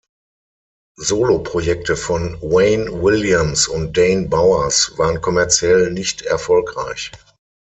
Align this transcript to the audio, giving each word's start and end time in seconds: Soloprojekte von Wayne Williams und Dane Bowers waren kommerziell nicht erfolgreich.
Soloprojekte 0.99 1.95
von 1.95 2.35
Wayne 2.41 3.03
Williams 3.03 3.67
und 3.67 3.95
Dane 3.95 4.29
Bowers 4.29 4.93
waren 4.97 5.21
kommerziell 5.21 5.91
nicht 5.91 6.23
erfolgreich. 6.23 7.11